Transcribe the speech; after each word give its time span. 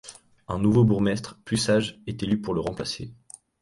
Un 0.47 0.57
nouveau 0.57 0.83
bourgmestre, 0.83 1.37
plus 1.45 1.57
sage, 1.57 2.01
est 2.07 2.23
élu 2.23 2.41
pour 2.41 2.55
le 2.55 2.59
remplacer. 2.61 3.13